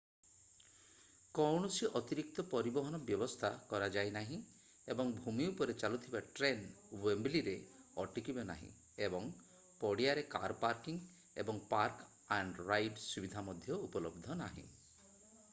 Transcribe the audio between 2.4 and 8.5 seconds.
ପରିବହନ ବ୍ୟବସ୍ଥା କରାଯାଇ ନାହିଁ ଏବଂ ଭୂମି ଉପରେ ଚାଲୁଥିବା ଟ୍ରେନ୍ ୱେମ୍ବଲିରେ ଅଟକିବ